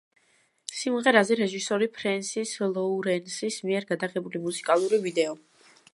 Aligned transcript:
სიმღერაზე 0.77 1.37
რეჟისორი 1.41 1.89
ფრენსის 1.99 2.55
ლოურენსის 2.79 3.61
მიერ 3.69 3.89
გადაღებული 3.93 4.45
მუსიკალური 4.47 5.05
ვიდეო. 5.05 5.41